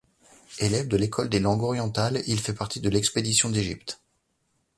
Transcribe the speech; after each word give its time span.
Élève 0.57 0.87
de 0.87 0.97
l'École 0.97 1.29
des 1.29 1.39
langues 1.39 1.61
orientales, 1.61 2.23
il 2.25 2.39
fait 2.39 2.55
partie 2.55 2.79
de 2.79 2.89
l'Expédition 2.89 3.51
d'Égypte. 3.51 4.01